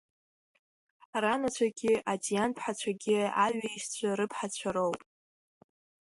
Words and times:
Ранацәагьы, 1.23 1.93
Адиан-ԥҳацәагьы, 2.11 3.19
аҩеишьцәа 3.43 4.17
рыԥҳацәа 4.17 4.69
роуп. 4.75 4.99